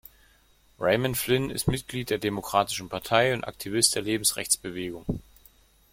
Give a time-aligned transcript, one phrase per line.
[0.79, 5.21] Raymond Flynn ist Mitglied der Demokratischen Partei und Aktivist der Lebensrechtsbewegung.